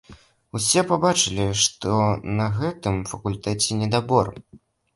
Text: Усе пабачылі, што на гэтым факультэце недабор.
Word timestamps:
Усе 0.59 0.83
пабачылі, 0.91 1.45
што 1.65 1.93
на 2.41 2.49
гэтым 2.57 2.99
факультэце 3.15 3.81
недабор. 3.87 4.37